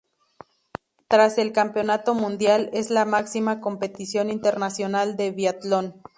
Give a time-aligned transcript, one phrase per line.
[1.07, 6.01] Tras el Campeonato Mundial, es la máxima competición internacional de biatlón.